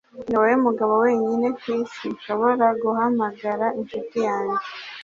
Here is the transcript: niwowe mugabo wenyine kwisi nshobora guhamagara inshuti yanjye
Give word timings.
niwowe 0.27 0.53
mugabo 0.65 0.93
wenyine 1.03 1.47
kwisi 1.59 2.03
nshobora 2.15 2.65
guhamagara 2.81 3.65
inshuti 3.79 4.17
yanjye 4.27 4.65